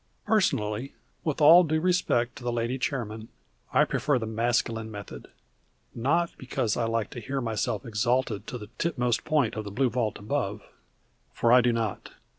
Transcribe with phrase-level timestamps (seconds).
[0.25, 3.27] Personally, with all due respect to the Lady Chairman,
[3.71, 5.27] I prefer the masculine method:
[5.93, 9.91] not because I like to hear myself exalted to the tipmost point of the blue
[9.91, 10.63] vault above;
[11.33, 12.13] for I do not.